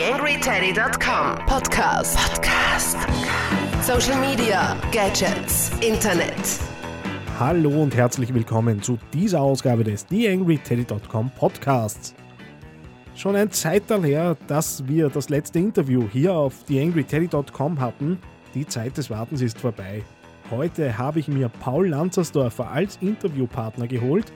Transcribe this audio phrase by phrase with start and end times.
[0.00, 2.16] TheAngryTeddy.com Podcast.
[2.16, 2.96] Podcast.
[3.82, 6.58] Social Media, Gadgets, Internet.
[7.38, 12.14] Hallo und herzlich willkommen zu dieser Ausgabe des TheAngryTeddy.com Podcasts.
[13.14, 18.18] Schon ein Zeitalter her, dass wir das letzte Interview hier auf TheAngryTeddy.com hatten.
[18.54, 20.02] Die Zeit des Wartens ist vorbei.
[20.50, 24.32] Heute habe ich mir Paul Lanzersdorfer als Interviewpartner geholt.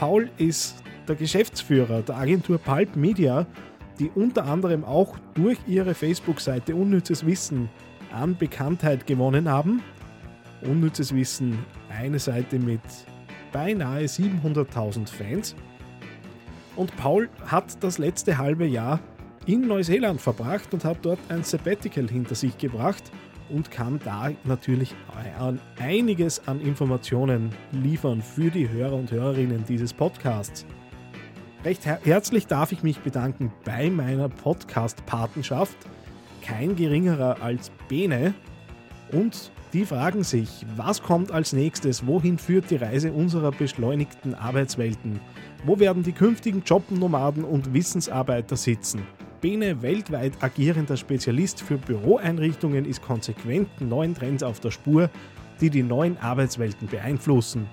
[0.00, 3.46] Paul ist der Geschäftsführer der Agentur Pulp Media,
[3.98, 7.68] die unter anderem auch durch ihre Facebook-Seite Unnützes Wissen
[8.12, 9.82] an Bekanntheit gewonnen haben.
[10.62, 11.58] Unnützes Wissen,
[11.88, 12.80] eine Seite mit
[13.52, 15.54] beinahe 700.000 Fans.
[16.76, 19.00] Und Paul hat das letzte halbe Jahr
[19.46, 23.04] in Neuseeland verbracht und hat dort ein Sabbatical hinter sich gebracht
[23.48, 24.94] und kann da natürlich
[25.78, 30.66] einiges an Informationen liefern für die Hörer und Hörerinnen dieses Podcasts.
[31.66, 35.76] Recht her herzlich darf ich mich bedanken bei meiner Podcast-Patenschaft.
[36.40, 38.34] Kein geringerer als Bene.
[39.10, 42.06] Und die fragen sich, was kommt als nächstes?
[42.06, 45.18] Wohin führt die Reise unserer beschleunigten Arbeitswelten?
[45.64, 49.02] Wo werden die künftigen Jobnomaden und Wissensarbeiter sitzen?
[49.40, 55.10] Bene, weltweit agierender Spezialist für Büroeinrichtungen, ist konsequent neuen Trends auf der Spur,
[55.60, 57.66] die die neuen Arbeitswelten beeinflussen.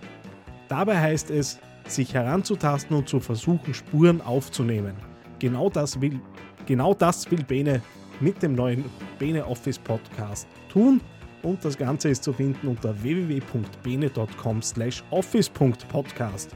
[0.68, 4.96] Dabei heißt es, sich heranzutasten und zu versuchen, Spuren aufzunehmen.
[5.40, 6.20] Genau das will,
[6.66, 7.82] genau das will Bene
[8.20, 8.86] mit dem neuen
[9.20, 11.02] Bene Office Podcast tun.
[11.42, 16.56] Und das Ganze ist zu finden unter www.bene.com slash office.podcast.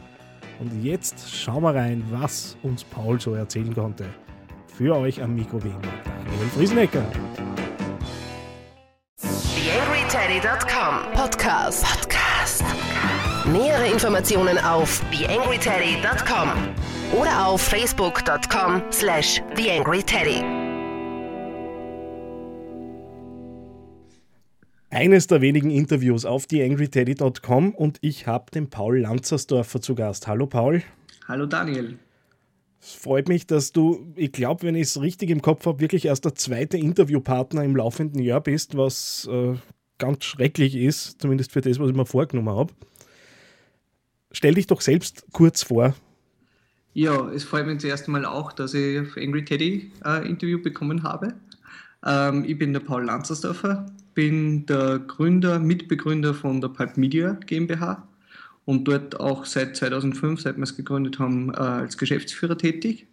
[0.60, 4.06] Und jetzt schauen wir rein, was uns Paul so erzählen konnte.
[4.78, 7.04] Für euch am Mikro wie immer Daniel Friesenecker.
[9.20, 11.12] TheAngryTeddy.com.
[11.14, 12.07] Podcast.
[13.54, 16.50] Nähere Informationen auf TheAngryTeddy.com
[17.18, 20.44] oder auf Facebook.com slash TheAngryTeddy.
[24.90, 30.28] Eines der wenigen Interviews auf TheAngryTeddy.com und ich habe den Paul Lanzersdorfer zu Gast.
[30.28, 30.84] Hallo Paul.
[31.30, 31.98] Hallo Daniel.
[32.82, 36.04] Es freut mich, dass du, ich glaube, wenn ich es richtig im Kopf habe, wirklich
[36.04, 39.54] erst der zweite Interviewpartner im laufenden Jahr bist, was äh,
[40.00, 42.74] ganz schrecklich ist, zumindest für das, was ich mir vorgenommen habe.
[44.32, 45.96] Stell dich doch selbst kurz vor.
[46.94, 50.62] Ja, es freut mich zuerst mal auch, dass ich auf Angry Teddy ein äh, Interview
[50.62, 51.36] bekommen habe.
[52.06, 58.08] Ähm, ich bin der Paul Lanzersdorfer, bin der Gründer, Mitbegründer von der Pulp Media GmbH
[58.66, 63.08] und dort auch seit 2005, seit wir es gegründet haben, äh, als Geschäftsführer tätig.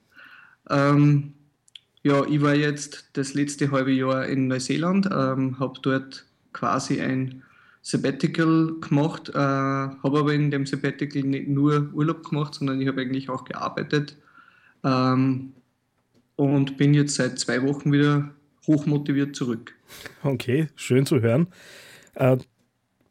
[0.71, 1.35] Ähm,
[2.03, 7.43] ja, ich war jetzt das letzte halbe Jahr in Neuseeland, ähm, habe dort quasi ein
[7.87, 13.03] Sabbatical gemacht, äh, habe aber in dem Sabbatical nicht nur Urlaub gemacht, sondern ich habe
[13.03, 14.17] eigentlich auch gearbeitet
[14.83, 15.53] ähm,
[16.37, 18.31] und bin jetzt seit zwei Wochen wieder
[18.67, 19.75] hochmotiviert zurück.
[20.23, 21.49] Okay, schön zu hören.
[22.15, 22.39] Äh,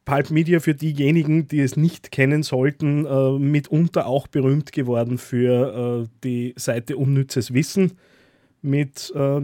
[0.04, 6.02] Pulp Media für diejenigen, die es nicht kennen sollten, äh, mitunter auch berühmt geworden für
[6.02, 7.92] äh, die Seite Unnützes Wissen
[8.60, 9.40] mit äh,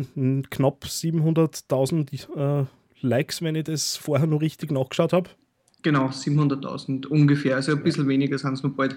[0.51, 2.67] knapp 700.000
[3.03, 5.31] Likes, wenn ich das vorher noch richtig nachgeschaut habe?
[5.83, 7.57] Genau, 700.000 ungefähr.
[7.57, 8.97] Also ein bisschen weniger sind es noch bald.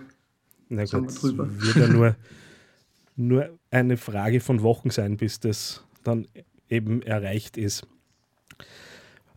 [0.69, 2.15] Na gut, es wird ja nur,
[3.15, 6.27] nur eine Frage von Wochen sein, bis das dann
[6.69, 7.87] eben erreicht ist.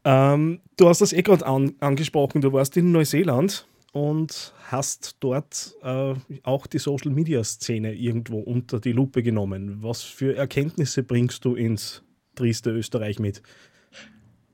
[0.05, 5.75] Ähm, du hast das eh gerade an, angesprochen, du warst in Neuseeland und hast dort
[5.83, 9.83] äh, auch die Social Media Szene irgendwo unter die Lupe genommen.
[9.83, 12.03] Was für Erkenntnisse bringst du ins
[12.35, 13.43] trieste Österreich mit?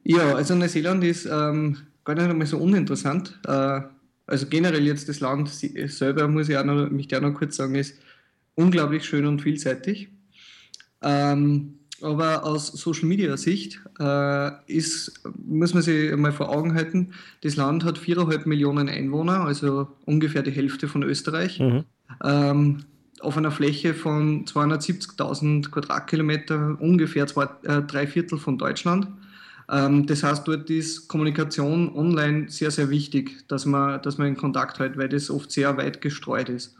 [0.04, 3.38] Ja, also Neuseeland ist ähm, gar nicht einmal so uninteressant.
[3.46, 3.80] Äh,
[4.26, 7.74] also generell jetzt das Land selber, muss ich auch noch, mich auch noch kurz sagen,
[7.74, 7.96] ist
[8.54, 10.08] unglaublich schön und vielseitig.
[11.02, 17.12] Ähm, aber aus Social Media Sicht äh, ist, muss man sich mal vor Augen halten,
[17.42, 21.60] das Land hat viereinhalb Millionen Einwohner, also ungefähr die Hälfte von Österreich.
[21.60, 21.84] Mhm.
[22.24, 22.84] Ähm,
[23.20, 29.06] auf einer Fläche von 270.000 Quadratkilometer, ungefähr zwei, äh, drei Viertel von Deutschland.
[29.72, 34.36] Ähm, das heißt, dort ist Kommunikation online sehr, sehr wichtig, dass man, dass man in
[34.36, 36.76] Kontakt hält, weil das oft sehr weit gestreut ist.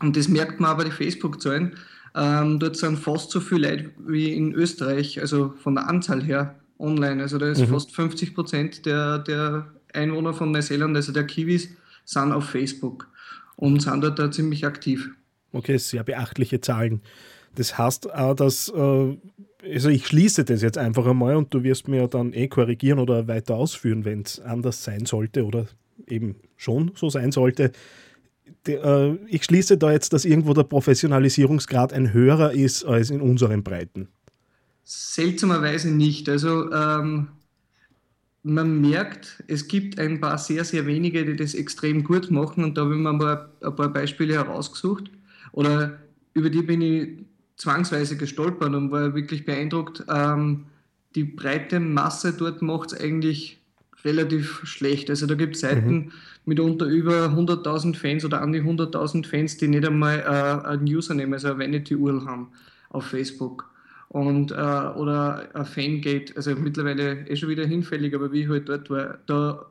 [0.00, 1.74] Und das merkt man aber die Facebook-Zahlen.
[2.14, 6.54] Ähm, dort sind fast so viele Leute wie in Österreich, also von der Anzahl her
[6.78, 7.22] online.
[7.22, 7.68] Also da ist mhm.
[7.68, 11.70] fast 50 Prozent der, der Einwohner von Neuseeland, also der Kiwis,
[12.04, 13.08] sind auf Facebook
[13.56, 15.08] und sind dort da ziemlich aktiv.
[15.52, 17.00] Okay, sehr beachtliche Zahlen.
[17.56, 19.16] Das heißt auch, dass äh,
[19.74, 23.26] also ich schließe das jetzt einfach einmal und du wirst mir dann eh korrigieren oder
[23.26, 25.66] weiter ausführen, wenn es anders sein sollte oder
[26.06, 27.72] eben schon so sein sollte.
[28.66, 33.62] Äh, ich schließe da jetzt, dass irgendwo der Professionalisierungsgrad ein höherer ist als in unseren
[33.62, 34.08] Breiten.
[34.84, 36.28] Seltsamerweise nicht.
[36.28, 37.28] Also ähm,
[38.44, 42.76] man merkt, es gibt ein paar sehr, sehr wenige, die das extrem gut machen und
[42.76, 45.10] da habe ich mir mal ein paar Beispiele herausgesucht
[45.50, 45.98] oder
[46.34, 47.26] über die bin ich
[47.56, 50.04] zwangsweise gestolpert und war wirklich beeindruckt.
[50.08, 50.66] Ähm,
[51.14, 53.58] die breite Masse dort macht es eigentlich
[54.04, 55.10] relativ schlecht.
[55.10, 56.12] Also da gibt es Seiten mhm.
[56.44, 60.84] mit unter über 100.000 Fans oder an die 100.000 Fans, die nicht einmal äh, ein
[60.84, 62.48] Username, also eine Vanity-URL haben
[62.90, 63.68] auf Facebook
[64.08, 68.68] und, äh, oder ein Fangate, also mittlerweile eh schon wieder hinfällig, aber wie ich halt
[68.68, 69.66] dort war, da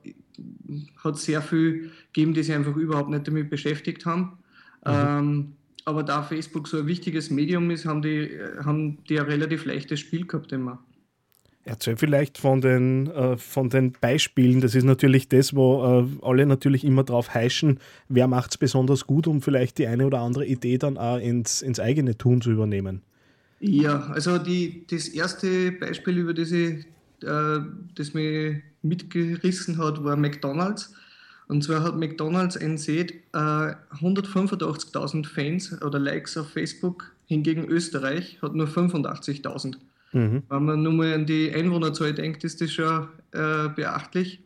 [1.04, 4.38] hat es sehr viel gegeben, die sich einfach überhaupt nicht damit beschäftigt haben.
[4.86, 4.92] Mhm.
[4.92, 5.52] Ähm,
[5.86, 8.30] aber da Facebook so ein wichtiges Medium ist, haben die,
[8.64, 10.84] haben die ein relativ leichtes Spiel gehabt immer.
[11.64, 14.62] Erzähl vielleicht von den, äh, von den Beispielen.
[14.62, 19.08] Das ist natürlich das, wo äh, alle natürlich immer drauf heischen, wer macht es besonders
[19.08, 22.52] gut, um vielleicht die eine oder andere Idee dann auch ins, ins eigene Tun zu
[22.52, 23.02] übernehmen.
[23.60, 26.86] Ja, also die, das erste Beispiel, über das, ich,
[27.24, 27.60] äh,
[27.96, 30.94] das mich mitgerissen hat, war McDonalds.
[31.48, 32.90] Und zwar hat McDonalds NC
[33.34, 39.76] äh, 185.000 Fans oder Likes auf Facebook, hingegen Österreich hat nur 85.000.
[40.14, 40.44] Mhm.
[40.50, 44.40] Wenn man nur mal an die Einwohnerzahl denkt, ist das schon äh, beachtlich.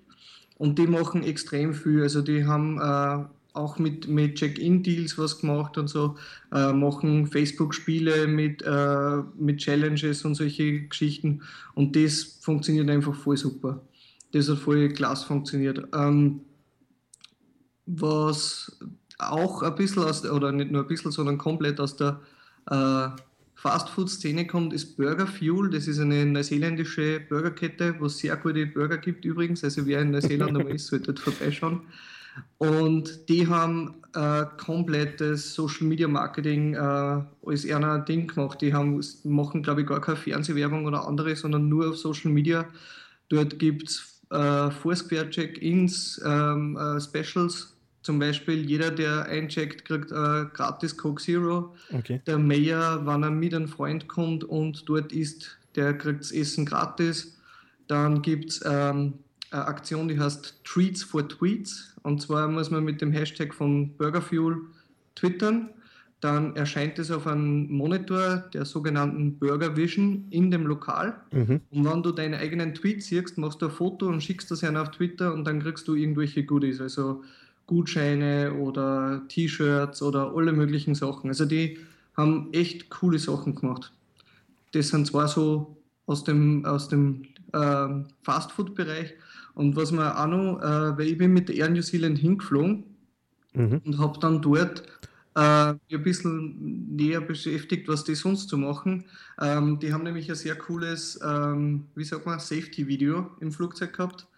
[0.57, 2.01] Und die machen extrem viel.
[2.01, 6.15] Also die haben äh, auch mit, mit Check-in-Deals was gemacht und so,
[6.51, 11.41] äh, machen Facebook-Spiele mit, äh, mit Challenges und solche Geschichten.
[11.75, 13.81] Und das funktioniert einfach voll super.
[14.31, 15.87] Das hat voll klasse funktioniert.
[15.93, 16.41] Ähm,
[17.89, 18.77] was
[19.17, 22.19] auch ein bisschen aus, oder nicht nur ein bisschen, sondern komplett aus der
[22.69, 23.09] äh,
[23.55, 25.69] Fastfood-Szene kommt, ist Burger Fuel.
[25.69, 29.63] Das ist eine neuseeländische Burgerkette, wo es sehr gute Burger gibt übrigens.
[29.63, 31.81] Also wer in Neuseeland einmal ist, sollte dort vorbeischauen.
[32.57, 36.77] Und die haben äh, komplettes Social Media Marketing äh,
[37.45, 38.61] als eher Ding gemacht.
[38.61, 42.65] Die haben, machen, glaube ich, gar keine Fernsehwerbung oder andere, sondern nur auf Social Media.
[43.27, 50.11] Dort gibt es äh, Foursquare Check-ins, ähm, äh, Specials, zum Beispiel, jeder, der eincheckt, kriegt
[50.11, 51.75] äh, gratis Coke Zero.
[51.91, 52.21] Okay.
[52.25, 56.65] Der Mayor, wenn er mit einem Freund kommt und dort isst, der kriegt das Essen
[56.65, 57.37] gratis.
[57.87, 59.15] Dann gibt es ähm,
[59.51, 61.95] eine Aktion, die heißt Treats for Tweets.
[62.03, 64.57] Und zwar muss man mit dem Hashtag von Burgerfuel
[65.15, 65.69] twittern.
[66.21, 71.15] Dann erscheint es auf einem Monitor der sogenannten Burger Vision in dem Lokal.
[71.31, 71.61] Mhm.
[71.71, 74.91] Und wenn du deinen eigenen Tweet siehst, machst du ein Foto und schickst das auf
[74.91, 76.81] Twitter und dann kriegst du irgendwelche Goodies.
[76.81, 77.23] Also
[77.69, 81.29] Gutscheine oder T-Shirts oder alle möglichen Sachen.
[81.29, 81.77] Also die
[82.17, 83.93] haben echt coole Sachen gemacht.
[84.71, 85.77] Das sind zwar so
[86.07, 87.87] aus dem, aus dem äh,
[88.23, 89.13] Fastfood-Bereich.
[89.53, 92.85] Und was man auch noch, äh, weil ich bin mit der Air New Zealand hingeflogen
[93.53, 93.81] mhm.
[93.85, 94.81] und habe dann dort
[95.35, 95.39] äh,
[95.91, 99.05] ein bisschen näher beschäftigt, was die sonst zu so machen.
[99.39, 104.28] Ähm, die haben nämlich ein sehr cooles, ähm, wie sagt man, Safety-Video im Flugzeug gehabt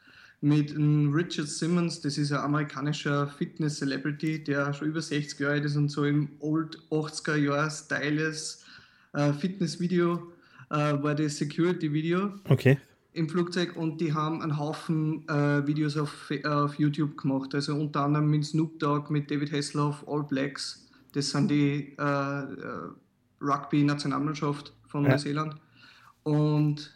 [0.41, 5.75] mit Richard Simmons, das ist ein amerikanischer Fitness-Celebrity, der schon über 60 Jahre alt ist
[5.75, 8.65] und so im Old 80er Jahr styles
[9.13, 10.31] äh, Fitness-Video
[10.71, 12.79] äh, war das Security-Video okay.
[13.13, 18.01] im Flugzeug und die haben einen Haufen äh, Videos auf, auf YouTube gemacht, also unter
[18.05, 22.89] anderem mit Snoop Dogg, mit David Hasselhoff, All Blacks, das sind die äh, äh,
[23.41, 25.11] Rugby-Nationalmannschaft von ja.
[25.11, 25.55] Neuseeland
[26.23, 26.91] und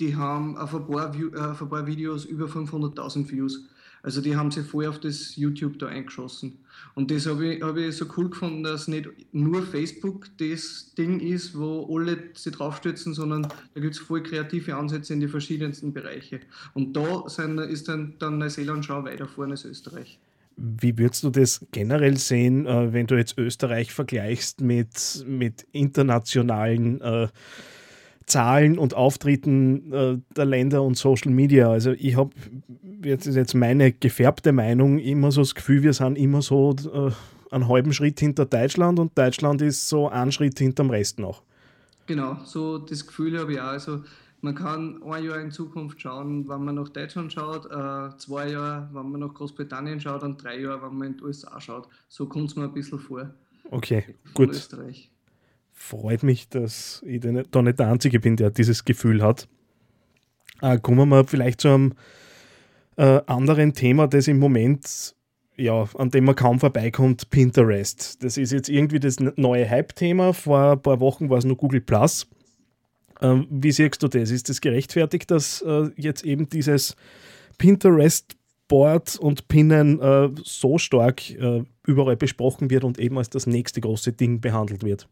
[0.00, 3.68] die haben auf ein paar, View, äh, auf ein paar Videos über 500.000 Views.
[4.02, 6.58] Also die haben sich voll auf das YouTube da eingeschossen.
[6.94, 11.20] Und das habe ich, hab ich so cool gefunden, dass nicht nur Facebook das Ding
[11.20, 15.94] ist, wo alle sich draufstützen, sondern da gibt es voll kreative Ansätze in die verschiedensten
[15.94, 16.40] Bereiche.
[16.74, 20.18] Und da sind, ist dann, dann Neuseeland schon weiter vorne als Österreich.
[20.56, 27.00] Wie würdest du das generell sehen, äh, wenn du jetzt Österreich vergleichst mit, mit internationalen
[27.00, 27.28] äh,
[28.26, 31.70] Zahlen und Auftritten äh, der Länder und Social Media.
[31.70, 32.30] Also ich habe,
[33.02, 37.10] jetzt ist jetzt meine gefärbte Meinung, immer so das Gefühl, wir sind immer so äh,
[37.50, 41.42] einen halben Schritt hinter Deutschland und Deutschland ist so einen Schritt hinter dem Rest noch.
[42.06, 43.64] Genau, so das Gefühl habe ich auch.
[43.64, 44.02] Also
[44.40, 48.88] man kann ein Jahr in Zukunft schauen, wenn man nach Deutschland schaut, äh, zwei Jahre,
[48.92, 51.88] wenn man nach Großbritannien schaut und drei Jahre, wenn man in die USA schaut.
[52.08, 53.30] So kommt es mir ein bisschen vor.
[53.70, 54.04] Okay,
[54.34, 54.50] gut.
[54.50, 55.10] Österreich
[55.74, 59.48] freut mich, dass ich da nicht der Einzige bin, der dieses Gefühl hat.
[60.62, 61.94] Äh, kommen wir mal vielleicht zu einem
[62.96, 65.14] äh, anderen Thema, das im Moment,
[65.56, 68.22] ja, an dem man kaum vorbeikommt, Pinterest.
[68.22, 70.32] Das ist jetzt irgendwie das neue Hype-Thema.
[70.32, 72.26] Vor ein paar Wochen war es nur Google Plus.
[73.20, 74.30] Äh, wie siehst du das?
[74.30, 76.96] Ist das gerechtfertigt, dass äh, jetzt eben dieses
[77.58, 78.36] Pinterest
[78.68, 83.80] Board und Pinnen äh, so stark äh, überall besprochen wird und eben als das nächste
[83.80, 85.08] große Ding behandelt wird?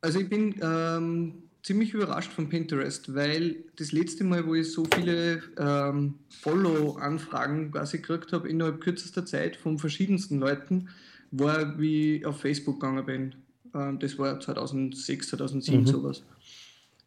[0.00, 4.86] Also ich bin ähm, ziemlich überrascht von Pinterest, weil das letzte Mal, wo ich so
[4.94, 10.88] viele ähm, Follow-Anfragen quasi gekriegt habe, innerhalb kürzester Zeit von verschiedensten Leuten,
[11.30, 13.34] war, wie ich auf Facebook gegangen bin.
[13.74, 15.86] Ähm, das war 2006, 2007 mhm.
[15.86, 16.22] sowas.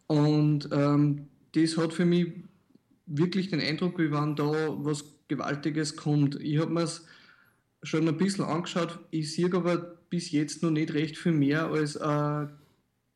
[0.07, 2.27] Und ähm, das hat für mich
[3.05, 6.39] wirklich den Eindruck, wie wenn da was Gewaltiges kommt.
[6.41, 7.05] Ich habe mir es
[7.81, 8.99] schon ein bisschen angeschaut.
[9.11, 9.77] Ich sehe aber
[10.09, 12.49] bis jetzt noch nicht recht viel mehr als ein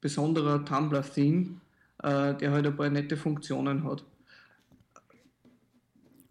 [0.02, 1.60] besonderer Tumblr-Theme,
[2.04, 4.04] äh, der halt ein paar nette Funktionen hat.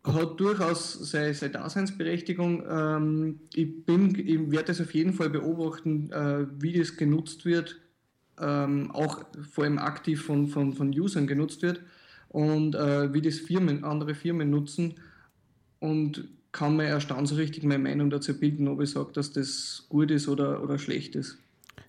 [0.04, 2.64] Hat durchaus seine, seine Daseinsberechtigung.
[2.68, 7.80] Ähm, ich, ich werde es auf jeden Fall beobachten, äh, wie das genutzt wird,
[8.40, 11.80] ähm, auch vor allem aktiv von, von, von Usern genutzt wird
[12.28, 14.94] und äh, wie das Firmen, andere Firmen nutzen
[15.80, 19.86] und kann mir erst dann richtig meine Meinung dazu bilden, ob ich sage, dass das
[19.88, 21.38] gut ist oder, oder schlecht ist.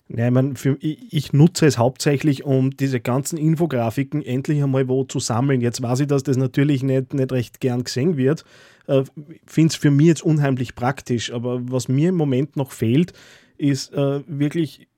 [0.08, 5.04] Ich, mein, für, ich, ich, nutze es hauptsächlich, um diese ganzen Infografiken endlich einmal wo
[5.04, 5.60] zu sammeln.
[5.60, 8.44] Jetzt weiß ich, dass das natürlich nicht, nicht recht gern gesehen wird.
[8.86, 9.04] Äh,
[9.44, 13.12] Finde es für mich jetzt unheimlich praktisch, aber was mir im Moment noch fehlt,
[13.58, 14.88] ist äh, wirklich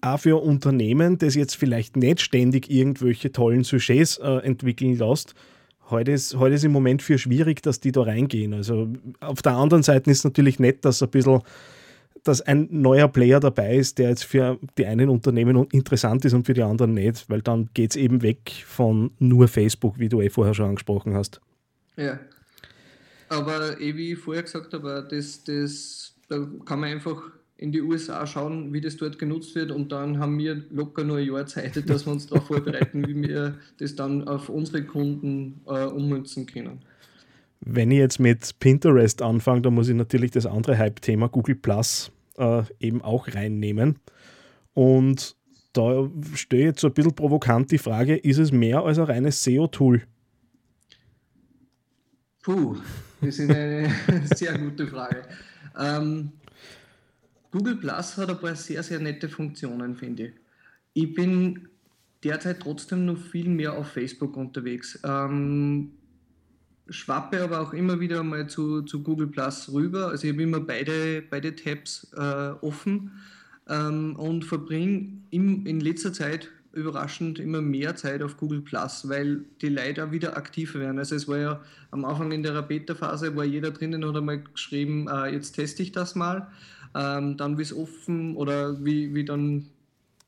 [0.00, 5.34] auch für Unternehmen, das jetzt vielleicht nicht ständig irgendwelche tollen Sujets äh, entwickeln lässt,
[5.90, 8.54] heute ist, heute ist im Moment für schwierig, dass die da reingehen.
[8.54, 8.88] Also
[9.20, 11.42] auf der anderen Seite ist es natürlich nett, dass ein bisschen
[12.24, 16.46] dass ein neuer Player dabei ist, der jetzt für die einen Unternehmen interessant ist und
[16.46, 20.20] für die anderen nicht, weil dann geht es eben weg von nur Facebook, wie du
[20.20, 21.40] eh vorher schon angesprochen hast.
[21.96, 22.18] Ja.
[23.28, 27.22] Aber eh wie ich vorher gesagt habe, das, das, da kann man einfach
[27.58, 31.18] in die USA schauen, wie das dort genutzt wird und dann haben wir locker nur
[31.18, 35.60] ein Jahr Zeit, dass wir uns darauf vorbereiten, wie wir das dann auf unsere Kunden
[35.66, 36.80] äh, ummünzen können.
[37.60, 42.12] Wenn ich jetzt mit Pinterest anfange, dann muss ich natürlich das andere Hype-Thema Google Plus
[42.36, 43.98] äh, eben auch reinnehmen.
[44.74, 45.36] Und
[45.72, 49.42] da stehe jetzt so ein bisschen provokant die Frage, ist es mehr als ein reines
[49.42, 50.02] SEO-Tool?
[52.42, 52.76] Puh,
[53.20, 53.90] das ist eine
[54.34, 55.24] sehr gute Frage.
[55.78, 56.32] Ähm,
[57.50, 60.32] Google Plus hat ein paar sehr, sehr nette Funktionen, finde ich.
[60.94, 61.68] Ich bin
[62.24, 64.98] derzeit trotzdem noch viel mehr auf Facebook unterwegs.
[65.04, 65.92] Ähm,
[66.90, 70.08] schwappe aber auch immer wieder mal zu, zu Google Plus rüber.
[70.08, 72.20] Also ich habe immer beide, beide Tabs äh,
[72.60, 73.12] offen
[73.68, 79.68] ähm, und verbringe in letzter Zeit überraschend immer mehr Zeit auf Google Plus, weil die
[79.68, 80.98] Leute auch wieder aktiver werden.
[80.98, 85.08] Also es war ja am Anfang in der Beta-Phase, war jeder drinnen hat einmal geschrieben,
[85.08, 86.48] äh, jetzt teste ich das mal.
[86.94, 89.66] Ähm, dann, wie es offen oder wie, wie dann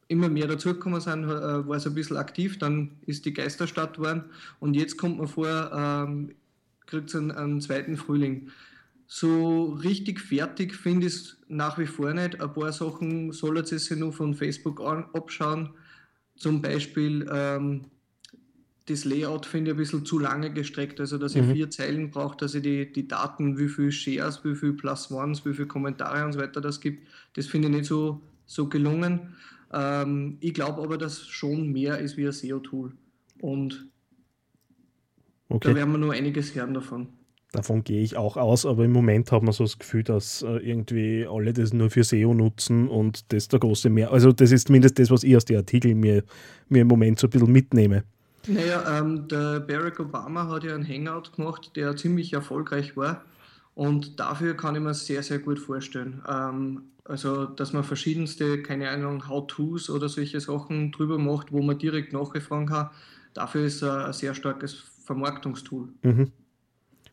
[0.08, 4.24] immer mehr dazugekommen sind, äh, war es ein bisschen aktiv, dann ist die Geisterstadt geworden
[4.58, 6.34] und jetzt kommt man vor, ähm,
[6.90, 8.50] kriegt es einen, einen, zweiten Frühling.
[9.06, 12.40] So richtig fertig finde ich es nach wie vor nicht.
[12.40, 15.70] Ein paar Sachen soll es sich nur von Facebook an, abschauen.
[16.36, 17.86] Zum Beispiel ähm,
[18.90, 21.52] das Layout finde ich ein bisschen zu lange gestreckt, also dass ich mhm.
[21.52, 25.44] vier Zeilen brauche, dass ich die, die Daten, wie viel Shares, wie viel Plus Ones,
[25.44, 29.34] wie viele Kommentare und so weiter das gibt, das finde ich nicht so, so gelungen.
[29.72, 32.92] Ähm, ich glaube aber, dass schon mehr ist wie ein SEO-Tool.
[33.40, 33.86] Und
[35.50, 35.68] okay.
[35.68, 37.08] da werden wir nur einiges hören davon.
[37.52, 40.58] Davon gehe ich auch aus, aber im Moment hat man so das Gefühl, dass äh,
[40.58, 44.12] irgendwie alle das nur für SEO nutzen und das der große Mehr.
[44.12, 46.22] Also, das ist zumindest das, was ich aus den Artikeln mir,
[46.68, 48.04] mir im Moment so ein bisschen mitnehme.
[48.46, 53.24] Naja, ähm, der Barack Obama hat ja einen Hangout gemacht, der ziemlich erfolgreich war.
[53.74, 56.22] Und dafür kann ich mir sehr, sehr gut vorstellen.
[56.28, 61.78] Ähm, also, dass man verschiedenste, keine Ahnung, How-Tos oder solche Sachen drüber macht, wo man
[61.78, 62.90] direkt nachgefragen kann.
[63.34, 65.88] Dafür ist er ein sehr starkes Vermarktungstool.
[66.02, 66.30] Mhm.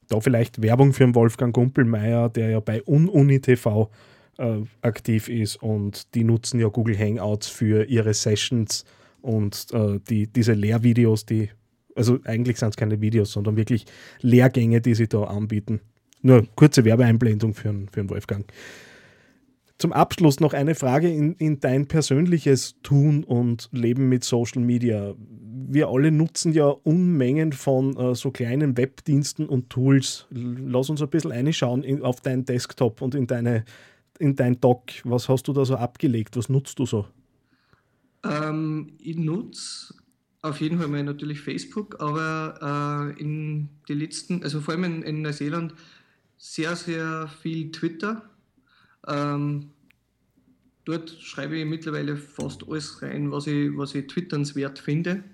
[0.08, 3.89] Da vielleicht Werbung für den Wolfgang Gumpelmeier, der ja bei UnUni TV
[4.38, 8.86] äh, aktiv ist und die nutzen ja Google Hangouts für ihre Sessions
[9.22, 11.50] und äh, die, diese Lehrvideos, die,
[11.96, 13.86] also eigentlich sind es keine Videos, sondern wirklich
[14.22, 15.82] Lehrgänge, die sie da anbieten.
[16.22, 18.46] Nur kurze Werbeeinblendung für, für den Wolfgang.
[19.80, 25.16] Zum Abschluss noch eine Frage in, in dein persönliches Tun und Leben mit Social Media.
[25.69, 30.25] Wir alle nutzen ja Unmengen von äh, so kleinen Webdiensten und Tools.
[30.29, 33.65] Lass uns ein bisschen reinschauen in, auf deinen Desktop und in, deine,
[34.17, 34.91] in dein Doc.
[35.03, 36.38] Was hast du da so abgelegt?
[36.38, 37.05] Was nutzt du so?
[38.24, 39.93] Ähm, ich nutze
[40.41, 45.01] auf jeden Fall mal natürlich Facebook, aber äh, in die letzten, also vor allem in,
[45.01, 45.74] in Neuseeland,
[46.38, 48.29] sehr, sehr viel Twitter.
[49.05, 49.71] Ähm,
[50.86, 55.25] dort schreibe ich mittlerweile fast alles rein, was ich, was ich twitternswert finde.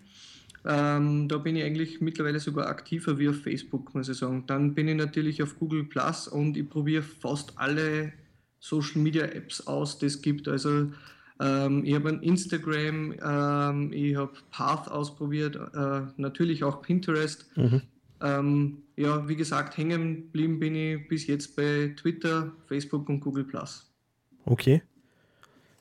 [0.66, 4.46] Ähm, da bin ich eigentlich mittlerweile sogar aktiver wie auf Facebook, muss ich sagen.
[4.48, 8.14] Dann bin ich natürlich auf Google Plus und ich probiere fast alle
[8.60, 10.48] Social Media Apps aus, die es gibt.
[10.48, 10.90] Also
[11.40, 17.46] Ähm, ich habe ein Instagram, ähm, ich habe Path ausprobiert, äh, natürlich auch Pinterest.
[17.58, 17.82] Mhm.
[18.22, 23.46] Ähm, ja, wie gesagt, hängen geblieben bin ich bis jetzt bei Twitter, Facebook und Google
[24.46, 24.84] Okay.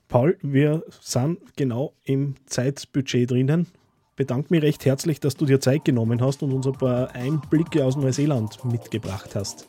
[0.08, 3.66] Paul, wir sind genau im Zeitbudget drinnen.
[4.14, 7.84] Bedanke mich recht herzlich, dass du dir Zeit genommen hast und uns ein paar Einblicke
[7.84, 9.66] aus Neuseeland mitgebracht hast.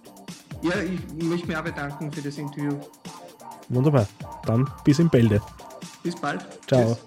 [0.61, 2.73] Ja, ich möchte mich auch bedanken für das Interview.
[3.69, 4.07] Wunderbar.
[4.45, 5.41] Dann bis in Bälde.
[6.03, 6.45] Bis bald.
[6.67, 6.97] Ciao.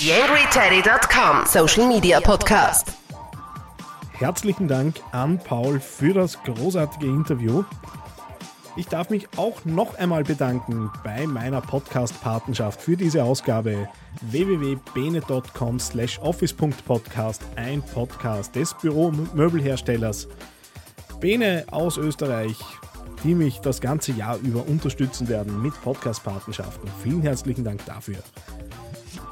[0.00, 2.92] YangryTeddy.com Social Media Podcast.
[4.12, 7.64] Herzlichen Dank an Paul für das großartige Interview.
[8.76, 13.88] Ich darf mich auch noch einmal bedanken bei meiner Podcast-Patenschaft für diese Ausgabe
[14.22, 20.26] www.bene.com slash office.podcast, ein Podcast des Büromöbelherstellers
[21.20, 22.58] Bene aus Österreich,
[23.22, 26.90] die mich das ganze Jahr über unterstützen werden mit Podcast-Patenschaften.
[27.00, 28.18] Vielen herzlichen Dank dafür.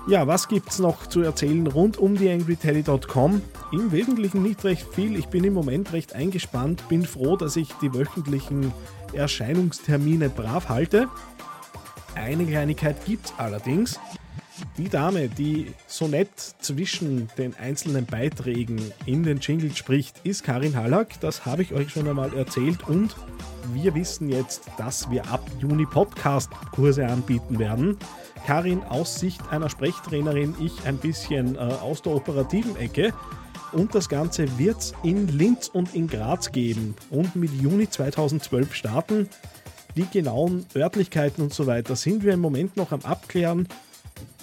[0.09, 3.41] Ja, was gibt es noch zu erzählen rund um die AngryTeddy.com?
[3.73, 5.17] Im Wesentlichen nicht recht viel.
[5.17, 8.73] Ich bin im Moment recht eingespannt, bin froh, dass ich die wöchentlichen
[9.15, 11.09] Erscheinungstermine brav halte.
[12.15, 13.99] Eine Kleinigkeit gibt es allerdings.
[14.79, 20.77] Die Dame, die so nett zwischen den einzelnen Beiträgen in den Jingle spricht, ist Karin
[20.77, 21.21] Hallack.
[21.21, 23.17] Das habe ich euch schon einmal erzählt und
[23.73, 27.97] wir wissen jetzt, dass wir ab Juni Podcast-Kurse anbieten werden.
[28.47, 33.13] Karin aus Sicht einer Sprechtrainerin, ich ein bisschen äh, aus der operativen Ecke.
[33.73, 38.75] Und das Ganze wird es in Linz und in Graz geben und mit Juni 2012
[38.75, 39.29] starten.
[39.97, 43.67] Die genauen Örtlichkeiten und so weiter sind wir im Moment noch am Abklären.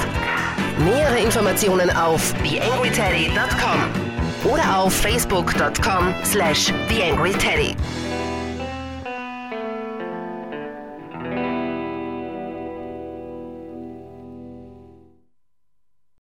[0.85, 7.75] Nähere Informationen auf TheAngryTeddy.com oder auf Facebook.com slash TheAngryTeddy.